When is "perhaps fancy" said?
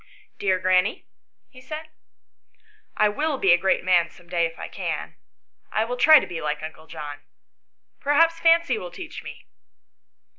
7.99-8.79